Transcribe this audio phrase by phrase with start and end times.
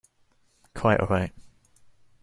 [0.73, 1.31] Quite all right.